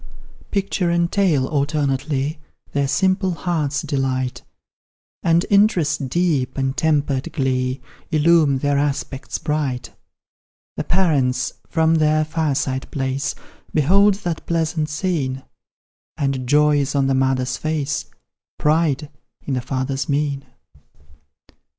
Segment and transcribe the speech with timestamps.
[0.49, 2.39] Picture and tale alternately
[2.71, 4.41] Their simple hearts delight,
[5.21, 9.91] And interest deep, and tempered glee, Illume their aspects bright.
[10.75, 13.35] The parents, from their fireside place,
[13.75, 15.43] Behold that pleasant scene,
[16.17, 18.05] And joy is on the mother's face,
[18.57, 19.07] Pride
[19.45, 20.45] in the father's mien.